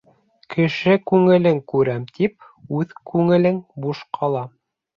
Кеше 0.53 0.95
күңелен 1.11 1.59
күрәм 1.73 2.09
тип, 2.17 2.49
үҙ 2.81 2.99
күңелең 3.13 3.63
буш 3.87 4.05
ҡала. 4.21 4.47